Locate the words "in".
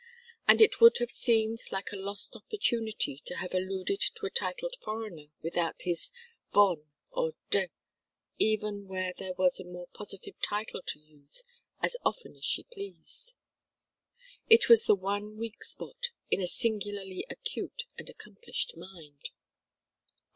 16.31-16.41